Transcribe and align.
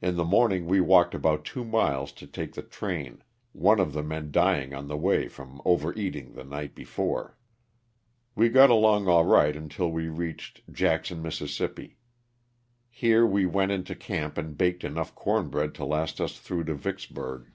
In 0.00 0.14
the 0.14 0.24
morning 0.24 0.66
we 0.66 0.80
walked 0.80 1.12
about 1.12 1.44
two 1.44 1.64
miles 1.64 2.12
to 2.12 2.26
take 2.28 2.54
the 2.54 2.62
train, 2.62 3.24
one 3.50 3.80
of 3.80 3.92
the 3.94 4.02
men 4.04 4.30
dying 4.30 4.72
on 4.74 4.86
the 4.86 4.96
way 4.96 5.26
from 5.26 5.60
overeating 5.64 6.34
the 6.34 6.44
night 6.44 6.72
before. 6.76 7.36
We 8.36 8.48
got 8.48 8.70
along 8.70 9.08
all 9.08 9.24
right 9.24 9.56
until 9.56 9.90
we 9.90 10.06
reached 10.08 10.62
Jackson, 10.72 11.20
Miss. 11.20 11.42
Here 12.90 13.26
we 13.26 13.44
went 13.44 13.72
into 13.72 13.96
camp 13.96 14.38
and 14.38 14.56
baked 14.56 14.84
enough 14.84 15.16
corn 15.16 15.48
bread 15.48 15.74
to 15.74 15.84
last 15.84 16.20
us 16.20 16.38
through 16.38 16.62
to 16.66 16.74
Vicksburg. 16.76 17.50